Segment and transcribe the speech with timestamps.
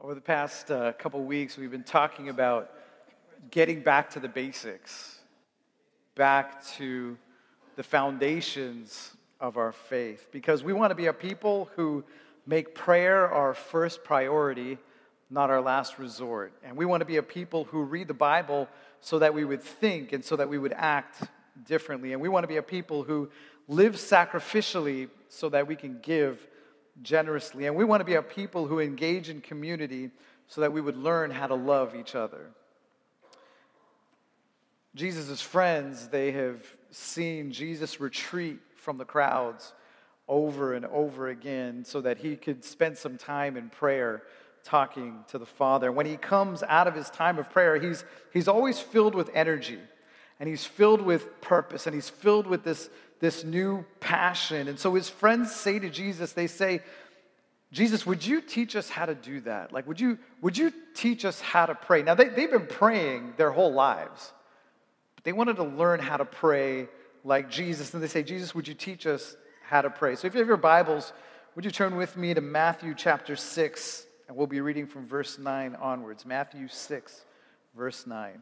[0.00, 2.70] Over the past uh, couple weeks, we've been talking about
[3.50, 5.18] getting back to the basics,
[6.14, 7.18] back to
[7.74, 12.04] the foundations of our faith, because we want to be a people who
[12.46, 14.78] make prayer our first priority,
[15.30, 16.52] not our last resort.
[16.62, 18.68] And we want to be a people who read the Bible
[19.00, 21.24] so that we would think and so that we would act
[21.66, 22.12] differently.
[22.12, 23.30] And we want to be a people who
[23.66, 26.46] live sacrificially so that we can give
[27.02, 27.66] generously.
[27.66, 30.10] And we want to be a people who engage in community
[30.46, 32.50] so that we would learn how to love each other.
[34.94, 39.72] Jesus' friends, they have seen Jesus retreat from the crowds
[40.26, 44.22] over and over again so that he could spend some time in prayer
[44.64, 45.92] talking to the Father.
[45.92, 49.78] When he comes out of his time of prayer, he's, he's always filled with energy
[50.40, 52.88] and he's filled with purpose and he's filled with this,
[53.20, 54.68] this new passion.
[54.68, 56.80] And so his friends say to Jesus, they say,
[57.70, 59.72] Jesus, would you teach us how to do that?
[59.72, 62.02] Like, would you, would you teach us how to pray?
[62.02, 64.32] Now, they, they've been praying their whole lives,
[65.16, 66.88] but they wanted to learn how to pray
[67.24, 67.92] like Jesus.
[67.92, 70.14] And they say, Jesus, would you teach us how to pray?
[70.14, 71.12] So if you have your Bibles,
[71.56, 75.38] would you turn with me to Matthew chapter 6, and we'll be reading from verse
[75.38, 76.24] 9 onwards.
[76.24, 77.24] Matthew 6,
[77.76, 78.40] verse 9.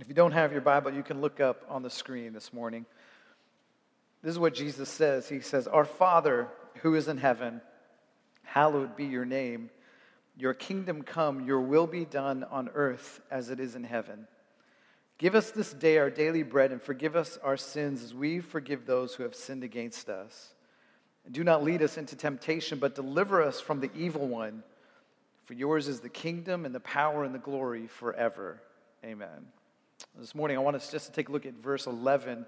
[0.00, 2.86] If you don't have your Bible, you can look up on the screen this morning.
[4.22, 5.28] This is what Jesus says.
[5.28, 6.48] He says, Our Father
[6.82, 7.60] who is in heaven,
[8.44, 9.70] hallowed be your name.
[10.36, 14.28] Your kingdom come, your will be done on earth as it is in heaven.
[15.18, 18.86] Give us this day our daily bread and forgive us our sins as we forgive
[18.86, 20.54] those who have sinned against us.
[21.24, 24.62] And do not lead us into temptation, but deliver us from the evil one.
[25.46, 28.62] For yours is the kingdom and the power and the glory forever.
[29.04, 29.46] Amen.
[30.18, 32.44] This morning, I want us just to take a look at verse 11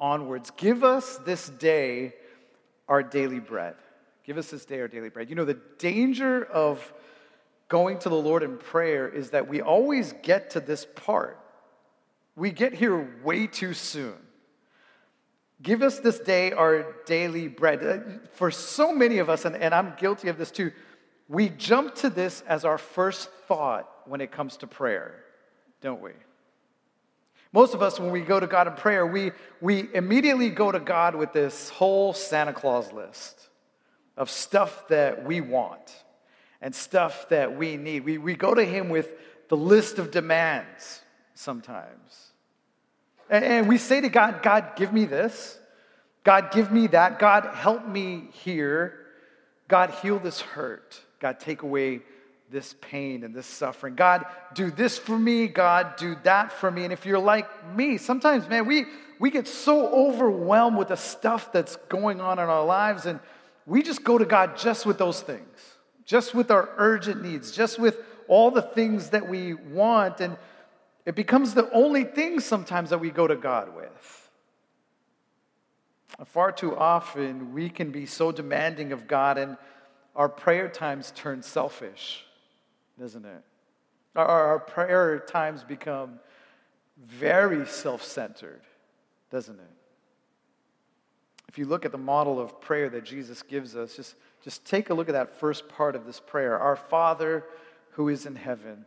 [0.00, 0.50] onwards.
[0.56, 2.14] Give us this day
[2.88, 3.74] our daily bread.
[4.24, 5.28] Give us this day our daily bread.
[5.30, 6.92] You know, the danger of
[7.68, 11.38] going to the Lord in prayer is that we always get to this part.
[12.36, 14.14] We get here way too soon.
[15.62, 17.84] Give us this day our daily bread.
[17.84, 20.72] Uh, for so many of us, and, and I'm guilty of this too,
[21.28, 25.14] we jump to this as our first thought when it comes to prayer,
[25.80, 26.10] don't we?
[27.54, 30.80] Most of us, when we go to God in prayer, we, we immediately go to
[30.80, 33.48] God with this whole Santa Claus list
[34.16, 36.02] of stuff that we want
[36.60, 38.04] and stuff that we need.
[38.04, 39.08] We, we go to Him with
[39.48, 41.00] the list of demands
[41.34, 42.32] sometimes.
[43.30, 45.56] And, and we say to God, God, give me this.
[46.24, 47.20] God, give me that.
[47.20, 48.98] God, help me here.
[49.68, 51.00] God, heal this hurt.
[51.20, 52.02] God, take away
[52.50, 53.94] this pain and this suffering.
[53.94, 54.24] God,
[54.54, 55.48] do this for me.
[55.48, 56.84] God, do that for me.
[56.84, 58.84] And if you're like me, sometimes, man, we,
[59.18, 63.20] we get so overwhelmed with the stuff that's going on in our lives, and
[63.66, 65.58] we just go to God just with those things,
[66.04, 70.20] just with our urgent needs, just with all the things that we want.
[70.20, 70.36] And
[71.06, 74.30] it becomes the only thing sometimes that we go to God with.
[76.18, 79.56] And Far too often, we can be so demanding of God, and
[80.14, 82.24] our prayer times turn selfish
[82.98, 83.42] doesn't it?
[84.16, 86.20] Our, our prayer times become
[86.96, 88.62] very self centered,
[89.30, 89.70] doesn't it?
[91.48, 94.90] If you look at the model of prayer that Jesus gives us, just, just take
[94.90, 96.58] a look at that first part of this prayer.
[96.58, 97.44] Our Father
[97.92, 98.84] who is in heaven,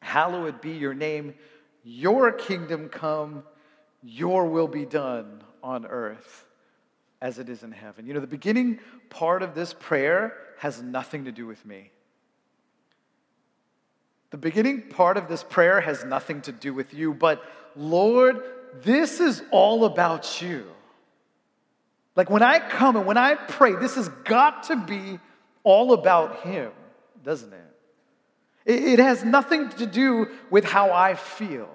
[0.00, 1.34] hallowed be your name,
[1.82, 3.42] your kingdom come,
[4.02, 6.46] your will be done on earth
[7.20, 8.06] as it is in heaven.
[8.06, 8.80] You know, the beginning
[9.10, 11.90] part of this prayer has nothing to do with me.
[14.30, 17.42] The beginning part of this prayer has nothing to do with you, but
[17.74, 18.42] Lord,
[18.82, 20.66] this is all about you.
[22.14, 25.18] Like when I come and when I pray, this has got to be
[25.62, 26.72] all about Him,
[27.24, 27.64] doesn't it?
[28.66, 31.70] It has nothing to do with how I feel.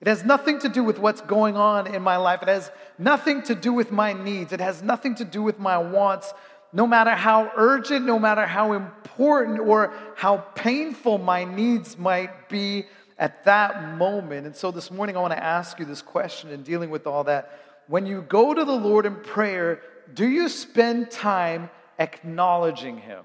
[0.00, 2.42] It has nothing to do with what's going on in my life.
[2.42, 4.52] It has nothing to do with my needs.
[4.52, 6.32] It has nothing to do with my wants
[6.72, 12.86] no matter how urgent, no matter how important or how painful my needs might be
[13.18, 14.46] at that moment.
[14.46, 17.24] And so this morning, I want to ask you this question in dealing with all
[17.24, 17.58] that.
[17.88, 19.82] When you go to the Lord in prayer,
[20.14, 23.24] do you spend time acknowledging Him?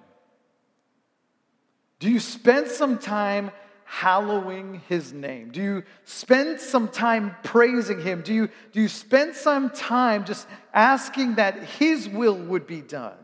[1.99, 3.51] Do you spend some time
[3.85, 5.49] hallowing his name?
[5.49, 8.21] Do you spend some time praising him?
[8.21, 13.15] Do you, do you spend some time just asking that his will would be done?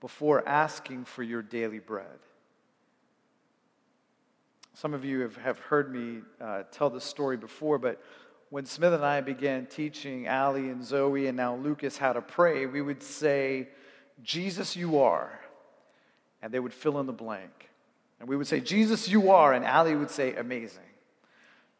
[0.00, 2.06] Before asking for your daily bread.
[4.74, 8.02] Some of you have, have heard me uh, tell this story before, but
[8.48, 12.66] when Smitha and I began teaching Allie and Zoe and now Lucas how to pray,
[12.66, 13.68] we would say,
[14.22, 15.38] Jesus, you are.
[16.42, 17.68] And they would fill in the blank.
[18.18, 19.52] And we would say, Jesus, you are.
[19.52, 20.82] And Allie would say, amazing.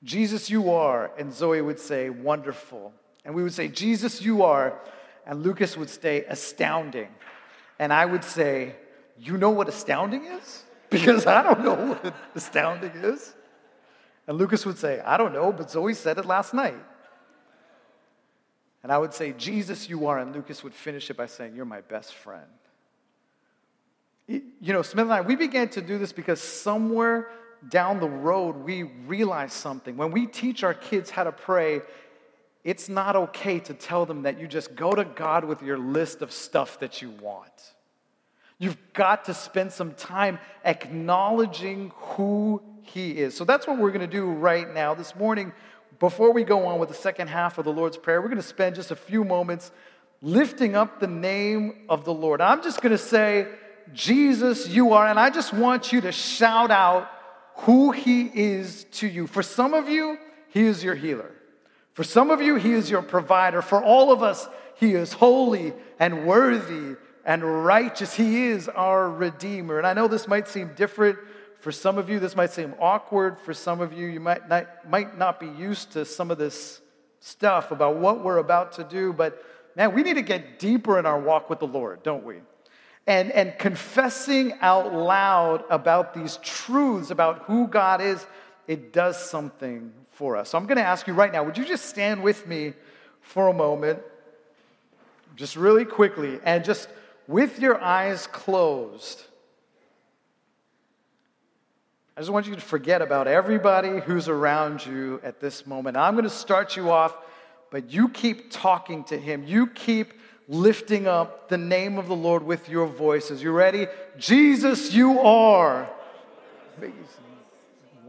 [0.04, 1.10] Jesus, you are.
[1.18, 2.92] And Zoe would say, wonderful.
[3.24, 4.78] And we would say, Jesus, you are.
[5.26, 7.08] And Lucas would say, astounding.
[7.80, 8.76] And I would say,
[9.18, 10.62] You know what astounding is?
[10.90, 13.32] Because I don't know what astounding is.
[14.26, 16.82] And Lucas would say, I don't know, but Zoe said it last night.
[18.82, 20.18] And I would say, Jesus, you are.
[20.18, 22.50] And Lucas would finish it by saying, You're my best friend.
[24.26, 27.28] You know, Smitha and I, we began to do this because somewhere
[27.68, 29.96] down the road we realized something.
[29.96, 31.82] When we teach our kids how to pray,
[32.64, 36.20] it's not okay to tell them that you just go to God with your list
[36.22, 37.74] of stuff that you want.
[38.58, 43.34] You've got to spend some time acknowledging who He is.
[43.34, 44.94] So that's what we're going to do right now.
[44.94, 45.52] This morning,
[45.98, 48.42] before we go on with the second half of the Lord's Prayer, we're going to
[48.42, 49.72] spend just a few moments
[50.20, 52.42] lifting up the name of the Lord.
[52.42, 53.48] I'm just going to say,
[53.94, 57.10] Jesus, you are, and I just want you to shout out
[57.60, 59.26] who He is to you.
[59.26, 60.18] For some of you,
[60.48, 61.32] He is your healer.
[61.92, 63.62] For some of you, He is your provider.
[63.62, 68.14] For all of us, He is holy and worthy and righteous.
[68.14, 69.78] He is our Redeemer.
[69.78, 71.18] And I know this might seem different
[71.58, 72.18] for some of you.
[72.18, 74.06] This might seem awkward for some of you.
[74.06, 76.80] You might not, might not be used to some of this
[77.20, 79.12] stuff about what we're about to do.
[79.12, 79.44] But
[79.76, 82.36] man, we need to get deeper in our walk with the Lord, don't we?
[83.06, 88.24] And, and confessing out loud about these truths about who God is,
[88.66, 90.50] it does something for us.
[90.50, 92.74] So I'm going to ask you right now would you just stand with me
[93.22, 94.00] for a moment,
[95.34, 96.90] just really quickly, and just
[97.26, 99.24] with your eyes closed?
[102.18, 105.96] I just want you to forget about everybody who's around you at this moment.
[105.96, 107.16] I'm going to start you off,
[107.70, 109.44] but you keep talking to him.
[109.46, 110.12] You keep
[110.48, 113.42] lifting up the name of the Lord with your voices.
[113.42, 113.86] You ready?
[114.18, 115.88] Jesus, you are.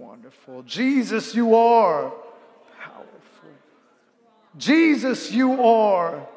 [0.02, 0.64] Wonderful.
[0.64, 2.12] Jesus, you are
[2.80, 3.50] powerful.
[4.58, 6.28] Jesus, you are.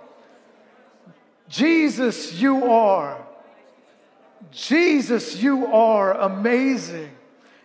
[1.49, 3.27] Jesus, you are.
[4.51, 7.11] Jesus, you are amazing.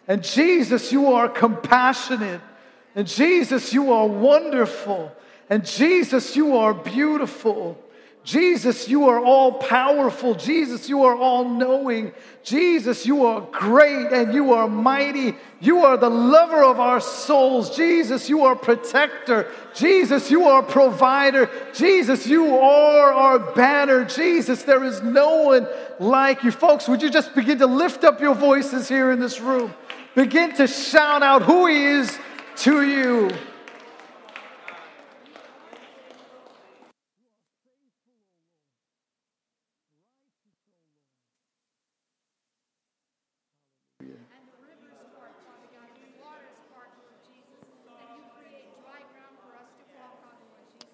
[0.07, 2.39] And Jesus, you are compassionate.
[2.95, 5.11] And Jesus, you are wonderful.
[5.49, 7.77] And Jesus, you are beautiful.
[8.25, 10.35] Jesus, you are all powerful.
[10.35, 12.11] Jesus, you are all knowing.
[12.43, 15.35] Jesus, you are great and you are mighty.
[15.61, 17.75] You are the lover of our souls.
[17.75, 19.49] Jesus, you are protector.
[19.73, 21.49] Jesus, you are provider.
[21.73, 24.03] Jesus, you are our banner.
[24.03, 25.67] Jesus, there is no one
[25.99, 26.51] like you.
[26.51, 29.73] Folks, would you just begin to lift up your voices here in this room?
[30.13, 32.19] Begin to shout out who he is
[32.57, 33.31] to you.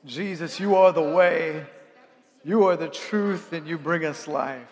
[0.06, 1.66] Jesus, you are the way,
[2.44, 4.70] you are the truth, and you bring us life.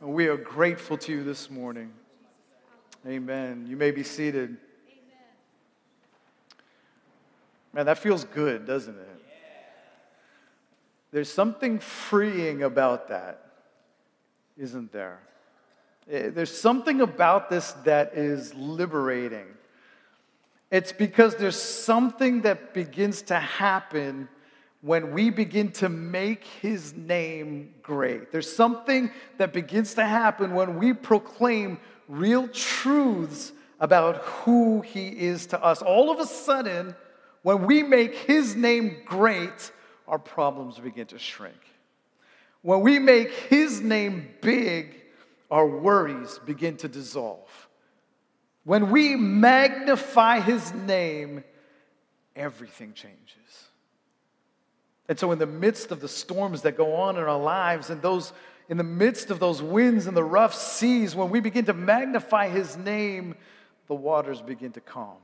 [0.00, 1.92] And we are grateful to you this morning.
[3.04, 3.66] Amen.
[3.68, 4.56] You may be seated.
[7.72, 9.22] Man, that feels good, doesn't it?
[11.10, 13.52] There's something freeing about that,
[14.56, 15.18] isn't there?
[16.08, 19.46] Eh, there's something about this that is liberating.
[20.70, 24.28] It's because there's something that begins to happen
[24.86, 28.30] when we begin to make his name great.
[28.30, 33.50] There's something that begins to happen when we proclaim real truths
[33.80, 35.82] about who he is to us.
[35.82, 36.94] All of a sudden,
[37.42, 39.72] when we make his name great,
[40.06, 41.58] our problems begin to shrink.
[42.62, 44.94] When we make his name big,
[45.50, 47.68] our worries begin to dissolve.
[48.62, 51.42] When we magnify his name,
[52.36, 53.65] everything changes.
[55.08, 58.02] And so, in the midst of the storms that go on in our lives, and
[58.02, 58.32] those
[58.68, 62.48] in the midst of those winds and the rough seas, when we begin to magnify
[62.48, 63.36] His name,
[63.86, 65.18] the waters begin to calm.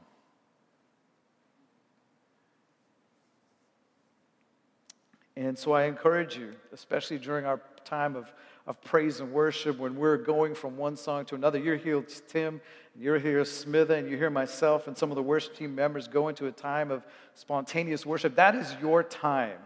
[5.35, 8.33] And so I encourage you, especially during our time of,
[8.67, 11.59] of praise and worship, when we're going from one song to another.
[11.59, 12.61] You're here, Tim,
[12.97, 16.29] you're here, Smitha, and you hear myself and some of the worship team members go
[16.29, 18.37] into a time of spontaneous worship.
[18.37, 19.59] That is your time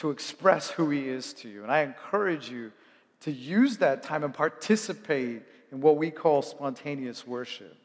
[0.00, 1.62] to express who He is to you.
[1.62, 2.72] And I encourage you
[3.20, 7.76] to use that time and participate in what we call spontaneous worship.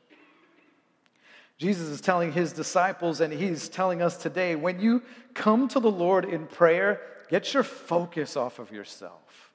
[1.57, 5.03] Jesus is telling his disciples, and he's telling us today when you
[5.33, 9.51] come to the Lord in prayer, get your focus off of yourself.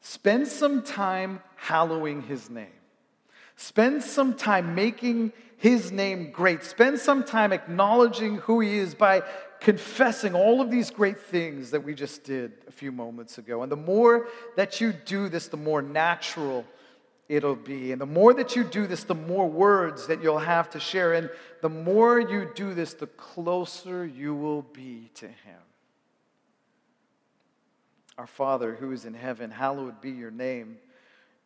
[0.00, 2.68] Spend some time hallowing his name.
[3.56, 6.64] Spend some time making his name great.
[6.64, 9.22] Spend some time acknowledging who he is by
[9.60, 13.62] confessing all of these great things that we just did a few moments ago.
[13.62, 14.26] And the more
[14.56, 16.64] that you do this, the more natural
[17.28, 17.92] it'll be.
[17.92, 21.12] And the more that you do this, the more words that you'll have to share.
[21.12, 25.60] And the more you do this, the closer you will be to him.
[28.18, 30.78] Our Father who is in heaven, hallowed be your name.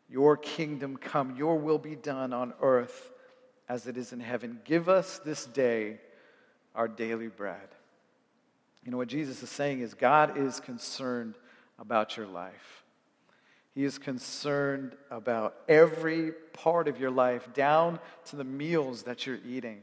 [0.08, 3.10] Your kingdom come, your will be done on earth
[3.68, 4.60] as it is in heaven.
[4.64, 5.98] Give us this day
[6.74, 7.68] our daily bread.
[8.84, 11.34] You know what Jesus is saying is God is concerned
[11.78, 12.84] about your life.
[13.74, 19.40] He is concerned about every part of your life, down to the meals that you're
[19.44, 19.80] eating.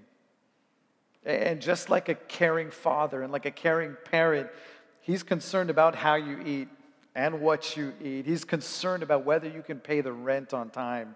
[1.25, 4.49] And just like a caring father and like a caring parent,
[5.01, 6.69] He's concerned about how you eat
[7.15, 8.25] and what you eat.
[8.25, 11.15] He's concerned about whether you can pay the rent on time.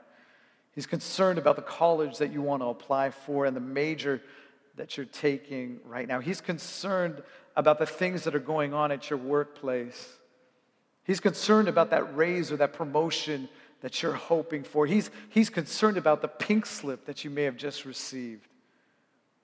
[0.73, 4.21] He's concerned about the college that you want to apply for and the major
[4.75, 6.19] that you're taking right now.
[6.19, 7.21] He's concerned
[7.55, 10.13] about the things that are going on at your workplace.
[11.03, 13.47] He's concerned about that raise or that promotion
[13.81, 14.87] that you're hoping for.
[14.87, 18.47] He's, he's concerned about the pink slip that you may have just received.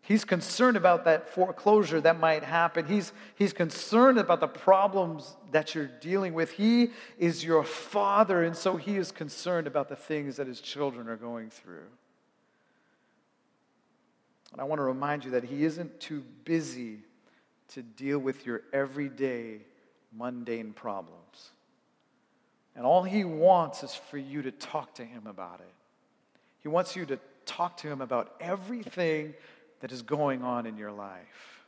[0.02, 2.88] He's concerned about that foreclosure that might happen.
[2.88, 6.52] He's, he's concerned about the problems that you're dealing with.
[6.52, 6.90] He
[7.20, 11.18] is your father, and so he is concerned about the things that his children are
[11.18, 11.86] going through.
[14.52, 16.98] And I want to remind you that he isn't too busy
[17.74, 19.60] to deal with your everyday,
[20.16, 21.52] mundane problems.
[22.76, 25.74] And all he wants is for you to talk to him about it.
[26.60, 29.34] He wants you to talk to him about everything
[29.82, 31.64] that is going on in your life.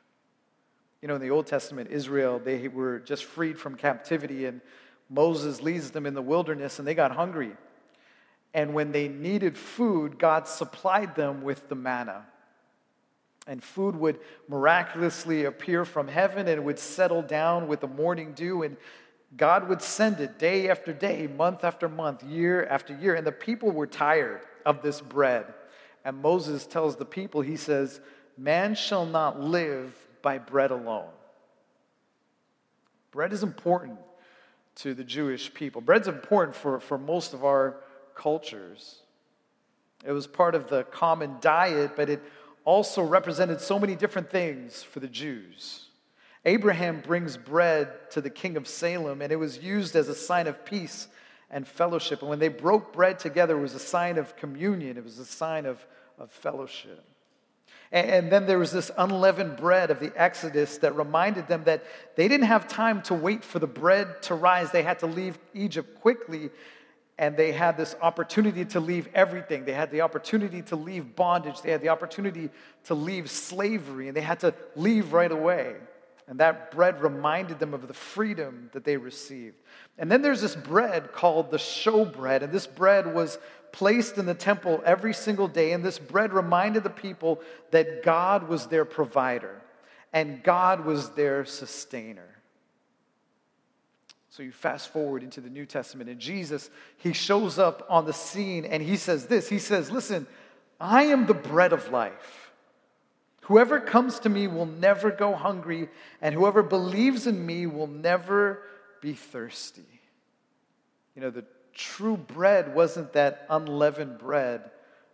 [1.01, 4.61] You know, in the Old Testament, Israel, they were just freed from captivity, and
[5.09, 7.51] Moses leads them in the wilderness, and they got hungry.
[8.53, 12.25] And when they needed food, God supplied them with the manna.
[13.47, 18.33] And food would miraculously appear from heaven and it would settle down with the morning
[18.33, 18.63] dew.
[18.63, 18.77] And
[19.35, 23.15] God would send it day after day, month after month, year after year.
[23.15, 25.45] And the people were tired of this bread.
[26.05, 27.99] And Moses tells the people, he says,
[28.37, 31.09] Man shall not live by bread alone.
[33.11, 33.99] Bread is important
[34.75, 35.81] to the Jewish people.
[35.81, 37.77] Bread's important for, for most of our
[38.15, 39.01] cultures.
[40.05, 42.21] It was part of the common diet, but it
[42.65, 45.87] also represented so many different things for the Jews.
[46.45, 50.47] Abraham brings bread to the king of Salem, and it was used as a sign
[50.47, 51.07] of peace
[51.49, 52.21] and fellowship.
[52.21, 55.25] And when they broke bread together, it was a sign of communion, it was a
[55.25, 55.85] sign of,
[56.17, 57.03] of fellowship.
[57.91, 61.83] And, and then there was this unleavened bread of the Exodus that reminded them that
[62.15, 64.71] they didn't have time to wait for the bread to rise.
[64.71, 66.49] They had to leave Egypt quickly,
[67.17, 69.65] and they had this opportunity to leave everything.
[69.65, 72.49] They had the opportunity to leave bondage, they had the opportunity
[72.85, 75.75] to leave slavery, and they had to leave right away.
[76.27, 79.57] And that bread reminded them of the freedom that they received.
[79.97, 82.41] And then there's this bread called the showbread.
[82.43, 83.37] And this bread was
[83.73, 85.73] placed in the temple every single day.
[85.73, 87.41] And this bread reminded the people
[87.71, 89.61] that God was their provider
[90.13, 92.32] and God was their sustainer.
[94.33, 98.13] So you fast forward into the New Testament, and Jesus, he shows up on the
[98.13, 100.25] scene and he says this He says, Listen,
[100.79, 102.51] I am the bread of life.
[103.41, 105.87] Whoever comes to me will never go hungry,
[106.19, 108.63] and whoever believes in me will never
[109.01, 110.01] be thirsty.
[111.15, 114.71] You know, the true bread wasn't that unleavened bread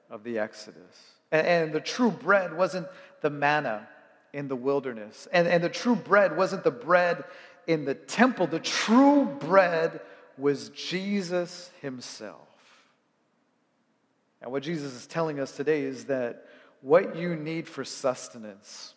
[0.09, 0.95] of the Exodus.
[1.29, 2.87] And, and, the true bread wasn't
[3.19, 3.85] the manna
[4.31, 5.27] in the wilderness.
[5.33, 7.25] And, and the true bread wasn't the bread
[7.69, 8.47] in the temple.
[8.47, 10.01] The true bread
[10.39, 12.47] was Jesus himself.
[14.41, 16.47] And what Jesus is telling us today is that
[16.81, 18.95] what you need for sustenance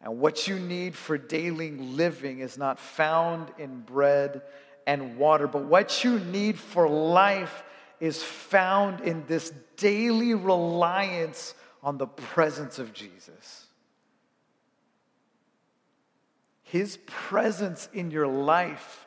[0.00, 4.40] and what you need for daily living is not found in bread
[4.86, 7.62] and water, but what you need for life
[8.00, 13.61] is found in this daily reliance on the presence of Jesus.
[16.72, 19.06] His presence in your life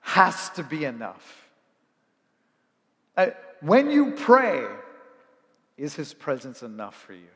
[0.00, 1.48] has to be enough.
[3.16, 3.28] Uh,
[3.62, 4.66] when you pray,
[5.78, 7.30] is His presence enough for you?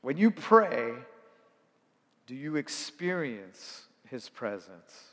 [0.00, 0.90] When you pray,
[2.26, 5.04] do you experience His presence?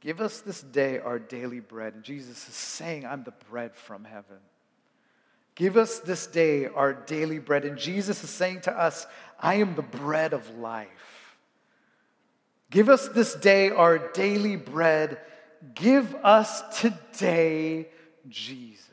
[0.00, 1.96] Give us this day our daily bread.
[1.96, 4.38] And Jesus is saying, I'm the bread from heaven.
[5.54, 7.64] Give us this day our daily bread.
[7.64, 9.06] And Jesus is saying to us,
[9.38, 10.88] I am the bread of life.
[12.70, 15.18] Give us this day our daily bread.
[15.74, 17.88] Give us today
[18.28, 18.88] Jesus.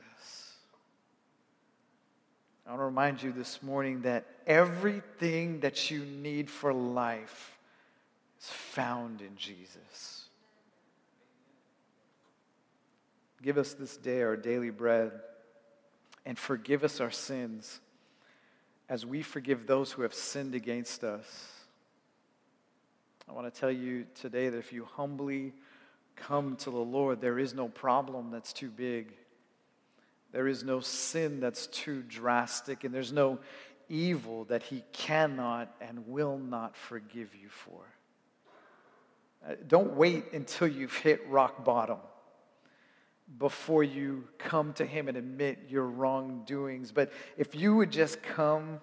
[2.68, 7.58] I want to remind you this morning that everything that you need for life
[8.40, 10.26] is found in Jesus.
[13.42, 15.12] Give us this day our daily bread
[16.30, 17.80] and forgive us our sins
[18.88, 21.26] as we forgive those who have sinned against us.
[23.28, 25.54] I want to tell you today that if you humbly
[26.16, 29.12] come to the Lord, there is no problem that's too big.
[30.32, 33.40] There is no sin that's too drastic, and there's no
[33.90, 37.82] evil that He cannot and will not forgive you for.
[39.48, 41.98] Uh, don't wait until you've hit rock bottom
[43.38, 46.92] before you come to Him and admit your wrongdoings.
[46.92, 48.82] But if you would just come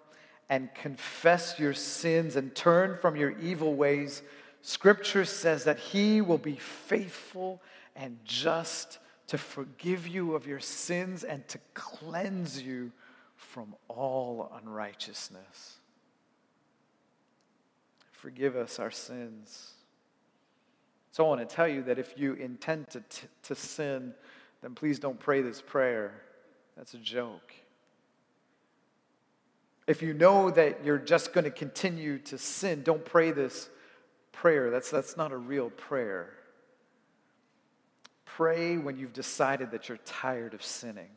[0.49, 4.23] and confess your sins and turn from your evil ways,
[4.63, 7.61] Scripture says that He will be faithful
[7.97, 8.99] and just
[9.29, 12.93] to forgive you of your sins and to cleanse you
[13.35, 15.77] from all unrighteousness.
[18.13, 19.73] Forgive us our sins.
[21.13, 24.15] So I want to tell you that if you intend to, t- to sin,
[24.63, 26.13] then please don't pray this prayer.
[26.77, 27.53] That's a joke.
[29.87, 33.69] If you know that you're just going to continue to sin, don't pray this
[34.33, 34.71] prayer.
[34.71, 36.33] That's, that's not a real prayer.
[38.25, 41.09] Pray when you've decided that you're tired of sinning.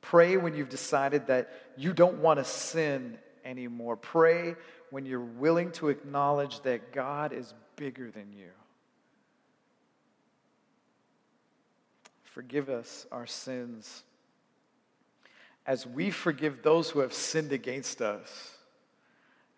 [0.00, 3.96] Pray when you've decided that you don't want to sin anymore.
[3.96, 4.56] Pray
[4.90, 8.50] when you're willing to acknowledge that God is bigger than you.
[12.32, 14.04] Forgive us our sins
[15.66, 18.56] as we forgive those who have sinned against us.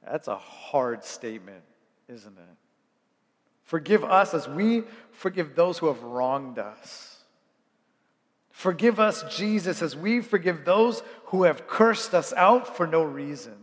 [0.04, 1.62] That's a hard statement,
[2.08, 2.56] isn't it?
[3.62, 4.82] Forgive us as we
[5.12, 7.22] forgive those who have wronged us.
[8.50, 13.54] Forgive us, Jesus, as we forgive those who have cursed us out for no reason.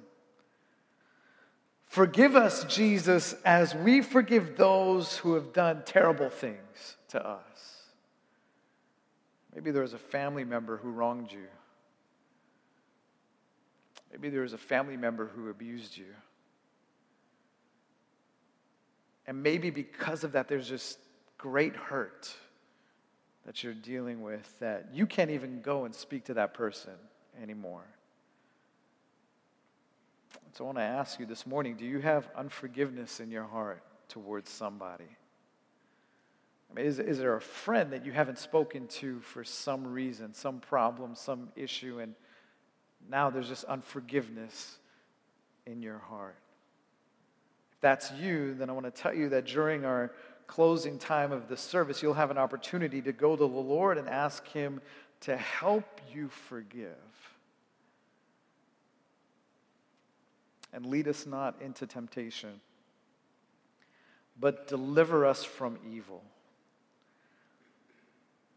[1.84, 7.71] Forgive us, Jesus, as we forgive those who have done terrible things to us.
[9.54, 11.48] Maybe there was a family member who wronged you.
[14.12, 16.14] Maybe there was a family member who abused you.
[19.28, 21.00] And maybe because of that, there's just
[21.38, 22.34] great hurt
[23.46, 26.94] that you're dealing with that you can't even go and speak to that person
[27.42, 27.86] anymore.
[30.54, 33.82] So I want to ask you this morning do you have unforgiveness in your heart
[34.10, 35.08] towards somebody?
[36.72, 40.34] I mean, is, is there a friend that you haven't spoken to for some reason,
[40.34, 42.16] some problem, some issue, and
[43.10, 44.78] now there's just unforgiveness
[45.66, 46.38] in your heart?
[47.74, 50.14] If that's you, then I want to tell you that during our
[50.48, 54.08] closing time of the service, you'll have an opportunity to go to the Lord and
[54.08, 54.80] ask Him
[55.22, 56.96] to help you forgive.
[60.72, 62.62] And lead us not into temptation,
[64.40, 66.24] but deliver us from evil.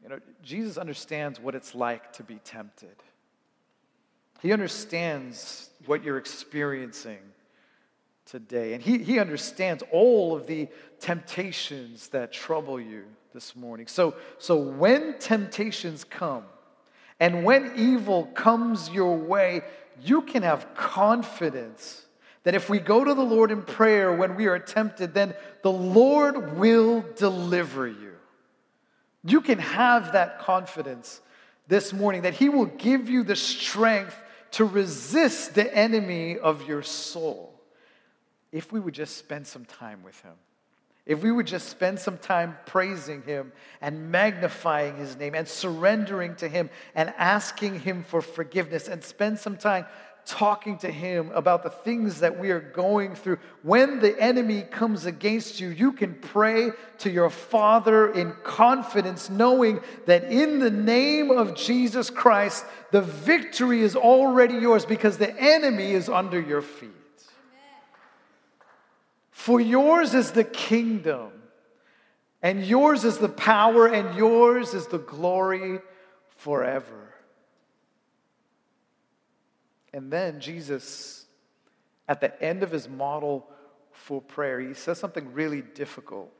[0.04, 2.94] You know, Jesus understands what it's like to be tempted.
[4.42, 7.18] He understands what you're experiencing
[8.26, 8.74] today.
[8.74, 10.68] And he, he understands all of the
[11.00, 13.86] temptations that trouble you this morning.
[13.86, 16.44] So, so when temptations come
[17.18, 19.62] and when evil comes your way,
[20.02, 22.04] you can have confidence
[22.42, 25.72] that if we go to the Lord in prayer when we are tempted, then the
[25.72, 28.12] Lord will deliver you.
[29.24, 31.20] You can have that confidence
[31.66, 34.16] this morning that He will give you the strength
[34.52, 37.60] to resist the enemy of your soul
[38.52, 40.34] if we would just spend some time with Him.
[41.06, 46.36] If we would just spend some time praising Him and magnifying His name and surrendering
[46.36, 49.86] to Him and asking Him for forgiveness and spend some time
[50.26, 53.38] talking to Him about the things that we are going through.
[53.62, 59.80] When the enemy comes against you, you can pray to your Father in confidence, knowing
[60.06, 65.92] that in the name of Jesus Christ, the victory is already yours because the enemy
[65.92, 66.90] is under your feet.
[69.30, 71.30] For yours is the kingdom,
[72.40, 75.80] and yours is the power, and yours is the glory
[76.36, 77.14] forever.
[79.94, 81.24] And then Jesus,
[82.08, 83.48] at the end of his model
[83.92, 86.32] for prayer, he says something really difficult.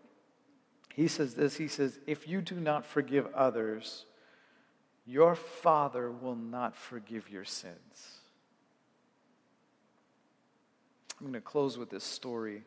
[0.92, 4.06] He says this He says, If you do not forgive others,
[5.06, 8.18] Your Father will not forgive your sins.
[11.20, 12.64] I'm going to close with this story.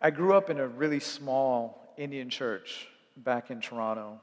[0.00, 4.20] I grew up in a really small Indian church back in Toronto.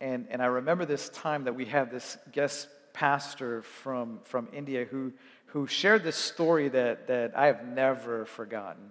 [0.00, 4.84] And, and I remember this time that we had this guest pastor from, from India
[4.84, 5.12] who,
[5.46, 8.82] who shared this story that, that I have never forgotten.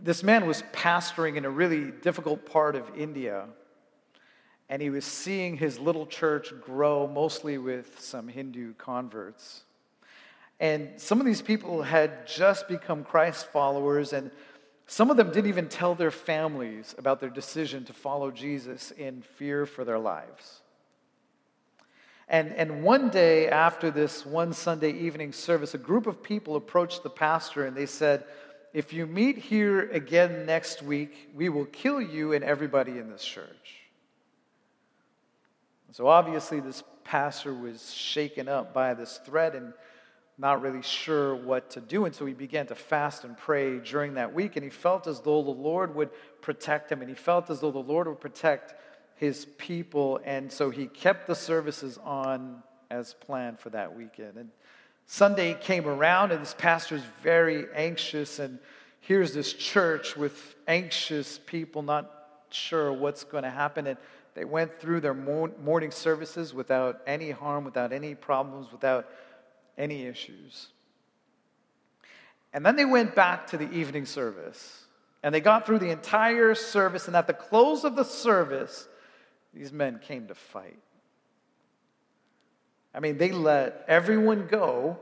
[0.00, 3.46] This man was pastoring in a really difficult part of India,
[4.68, 9.62] and he was seeing his little church grow mostly with some Hindu converts.
[10.60, 14.30] And some of these people had just become Christ followers, and
[14.86, 19.22] some of them didn't even tell their families about their decision to follow Jesus in
[19.22, 20.62] fear for their lives.
[22.28, 27.02] And, and one day after this one Sunday evening service, a group of people approached
[27.02, 28.24] the pastor and they said,
[28.72, 33.24] If you meet here again next week, we will kill you and everybody in this
[33.24, 33.82] church.
[35.92, 39.72] So obviously, this pastor was shaken up by this threat and
[40.38, 42.04] not really sure what to do.
[42.04, 44.56] And so he began to fast and pray during that week.
[44.56, 46.10] And he felt as though the Lord would
[46.42, 47.00] protect him.
[47.00, 48.74] And he felt as though the Lord would protect
[49.14, 50.20] his people.
[50.24, 54.36] And so he kept the services on as planned for that weekend.
[54.36, 54.50] And
[55.06, 58.38] Sunday came around, and this pastor's very anxious.
[58.38, 58.58] And
[59.00, 62.10] here's this church with anxious people, not
[62.50, 63.86] sure what's going to happen.
[63.86, 63.96] And
[64.34, 69.08] they went through their morning services without any harm, without any problems, without
[69.76, 70.68] any issues.
[72.52, 74.84] And then they went back to the evening service.
[75.22, 77.06] And they got through the entire service.
[77.06, 78.88] And at the close of the service,
[79.52, 80.78] these men came to fight.
[82.94, 84.98] I mean, they let everyone go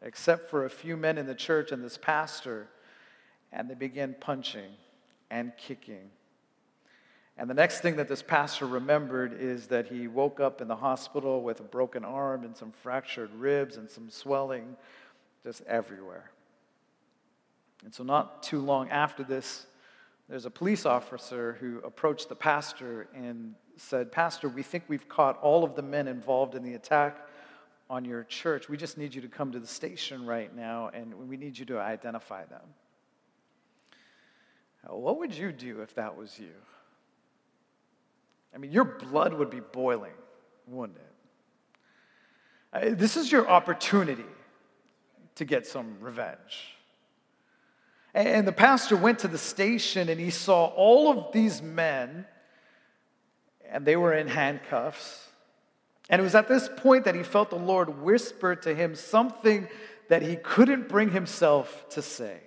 [0.00, 2.68] except for a few men in the church and this pastor.
[3.52, 4.70] And they began punching
[5.30, 6.10] and kicking
[7.36, 10.76] and the next thing that this pastor remembered is that he woke up in the
[10.76, 14.76] hospital with a broken arm and some fractured ribs and some swelling
[15.42, 16.30] just everywhere.
[17.84, 19.66] And so, not too long after this,
[20.28, 25.38] there's a police officer who approached the pastor and said, Pastor, we think we've caught
[25.42, 27.28] all of the men involved in the attack
[27.90, 28.68] on your church.
[28.68, 31.66] We just need you to come to the station right now and we need you
[31.66, 32.62] to identify them.
[34.88, 36.52] what would you do if that was you?
[38.54, 40.12] I mean, your blood would be boiling,
[40.66, 40.98] wouldn't
[42.72, 42.98] it?
[42.98, 44.24] This is your opportunity
[45.36, 46.76] to get some revenge.
[48.14, 52.26] And the pastor went to the station and he saw all of these men,
[53.68, 55.28] and they were in handcuffs.
[56.08, 59.68] And it was at this point that he felt the Lord whisper to him something
[60.08, 62.38] that he couldn't bring himself to say.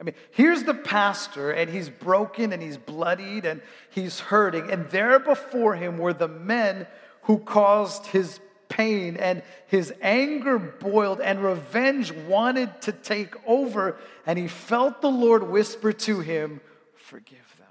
[0.00, 4.70] I mean, here's the pastor, and he's broken and he's bloodied and he's hurting.
[4.70, 6.86] And there before him were the men
[7.22, 13.96] who caused his pain, and his anger boiled, and revenge wanted to take over.
[14.26, 16.60] And he felt the Lord whisper to him,
[16.94, 17.66] Forgive them.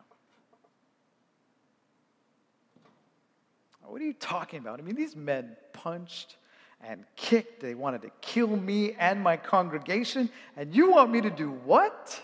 [3.83, 4.79] What are you talking about?
[4.79, 6.35] I mean, these men punched
[6.81, 7.61] and kicked.
[7.61, 10.29] They wanted to kill me and my congregation.
[10.55, 12.21] And you want me to do what?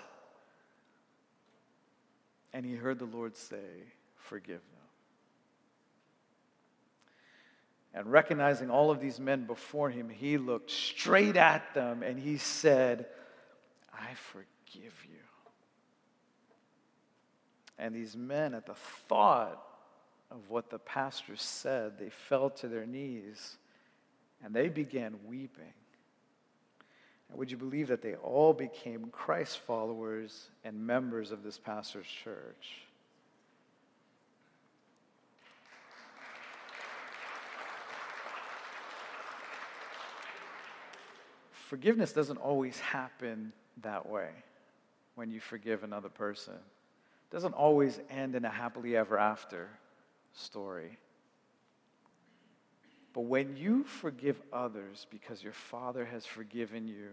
[2.54, 3.58] And he heard the Lord say,
[4.18, 4.74] Forgive them.
[7.94, 12.38] And recognizing all of these men before him, he looked straight at them and he
[12.38, 13.06] said,
[13.94, 15.20] I forgive you.
[17.78, 18.76] And these men, at the
[19.08, 19.62] thought
[20.32, 23.58] of what the pastor said, they fell to their knees
[24.44, 25.74] and they began weeping.
[27.30, 32.06] And would you believe that they all became Christ followers and members of this pastor's
[32.06, 32.84] church?
[41.52, 43.52] Forgiveness doesn't always happen
[43.82, 44.30] that way
[45.16, 46.54] when you forgive another person.
[46.54, 49.70] It doesn't always end in a happily ever after
[50.34, 51.00] story.
[53.14, 57.10] But when you forgive others because your Father has forgiven you,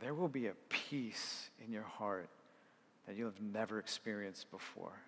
[0.00, 2.28] there will be a peace in your heart
[3.06, 4.98] that you have never experienced before.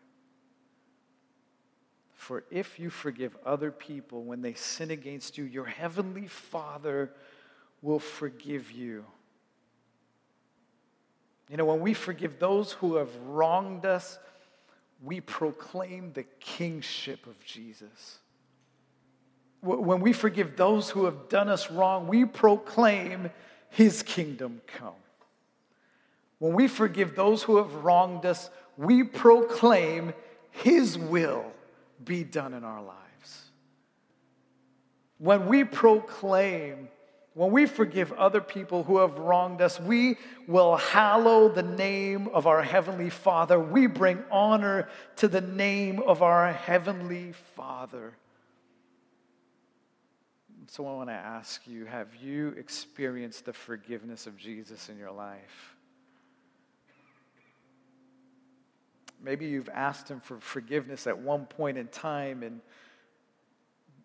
[2.12, 7.10] For if you forgive other people when they sin against you, your heavenly Father
[7.80, 9.04] will forgive you.
[11.48, 14.18] You know, when we forgive those who have wronged us,
[15.02, 18.18] we proclaim the kingship of Jesus
[19.60, 23.30] when we forgive those who have done us wrong, we proclaim
[23.70, 24.94] his kingdom come.
[26.38, 30.12] When we forgive those who have wronged us, we proclaim
[30.50, 31.44] His will
[32.04, 33.50] be done in our lives.
[35.18, 36.88] When we proclaim,
[37.32, 42.46] when we forgive other people who have wronged us, we will hallow the name of
[42.46, 43.58] our Heavenly Father.
[43.58, 48.12] We bring honor to the name of our Heavenly Father.
[50.68, 55.12] So I want to ask you have you experienced the forgiveness of Jesus in your
[55.12, 55.76] life?
[59.22, 62.60] Maybe you've asked him for forgiveness at one point in time, and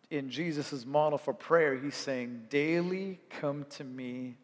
[0.10, 4.38] in Jesus' model for prayer, he's saying, Daily come to me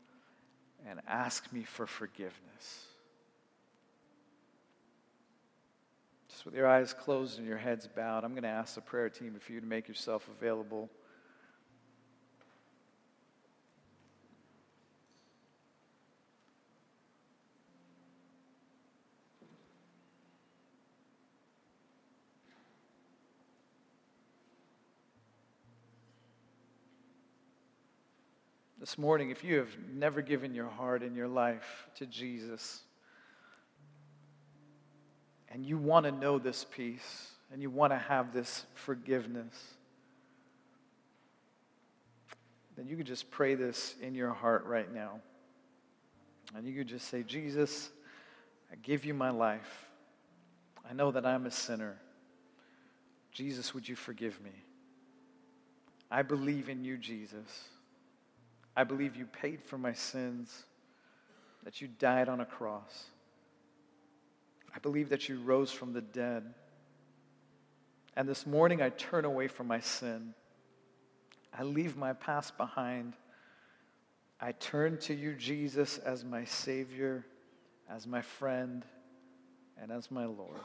[0.88, 2.86] and ask me for forgiveness.
[6.30, 9.10] Just with your eyes closed and your heads bowed, I'm going to ask the prayer
[9.10, 10.90] team for you to make yourself available.
[28.88, 32.84] This morning, if you have never given your heart and your life to Jesus,
[35.50, 39.54] and you want to know this peace, and you want to have this forgiveness,
[42.78, 45.19] then you could just pray this in your heart right now.
[46.56, 47.89] And you could just say, Jesus,
[48.71, 49.86] I give you my life.
[50.89, 51.97] I know that I'm a sinner.
[53.34, 54.63] Jesus, would you forgive me?
[56.10, 57.67] I believe in you, Jesus.
[58.78, 60.66] I believe you paid for my sins,
[61.63, 63.06] that you died on a cross.
[64.74, 66.54] I believe that you rose from the dead.
[68.16, 70.36] And this morning I turn away from my sin.
[71.52, 73.16] I leave my past behind.
[74.40, 77.26] I turn to you, Jesus, as my Savior,
[77.90, 78.86] as my friend,
[79.82, 80.60] and as my Lord.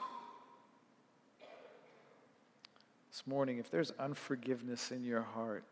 [3.11, 5.65] This morning, if there's unforgiveness in your heart,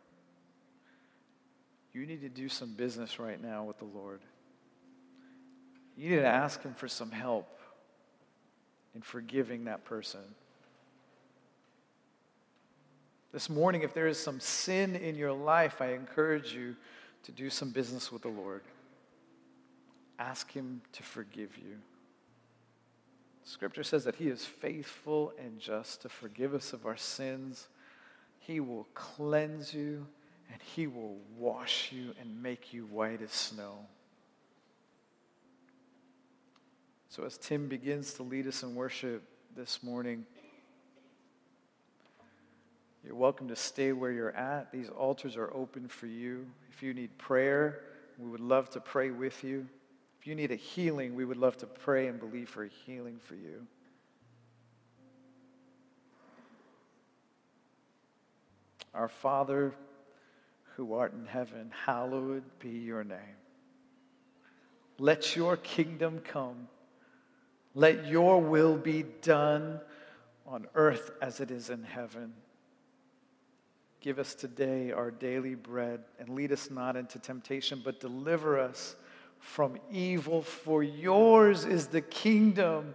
[1.93, 4.21] you need to do some business right now with the Lord.
[5.97, 7.59] You need to ask Him for some help
[8.95, 10.21] in forgiving that person.
[13.33, 16.75] This morning, if there is some sin in your life, I encourage you
[17.25, 18.63] to do some business with the Lord.
[20.19, 21.77] Ask Him to forgive you.
[23.45, 27.69] Scripture says that He is faithful and just to forgive us of our sins.
[28.39, 30.07] He will cleanse you
[30.53, 33.79] and he will wash you and make you white as snow.
[37.09, 39.23] So, as Tim begins to lead us in worship
[39.57, 40.25] this morning,
[43.05, 44.71] you're welcome to stay where you're at.
[44.71, 46.47] These altars are open for you.
[46.71, 47.81] If you need prayer,
[48.19, 49.67] we would love to pray with you.
[50.21, 53.19] If you need a healing, we would love to pray and believe for a healing
[53.19, 53.67] for you.
[58.93, 59.75] Our Father,
[60.77, 63.19] who art in heaven, hallowed be your name.
[64.99, 66.69] Let your kingdom come.
[67.75, 69.81] Let your will be done
[70.47, 72.33] on earth as it is in heaven.
[74.01, 78.97] Give us today our daily bread and lead us not into temptation, but deliver us
[79.39, 80.43] from evil.
[80.43, 82.95] For yours is the kingdom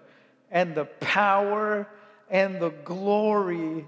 [0.52, 1.88] and the power
[2.30, 3.86] and the glory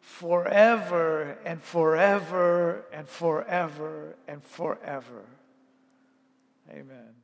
[0.00, 5.24] forever and forever and forever and forever.
[6.70, 7.14] Amen.